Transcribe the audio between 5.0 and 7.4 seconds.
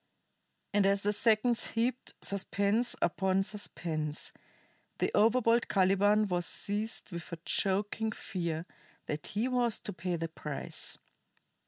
overbold Caliban was seized with a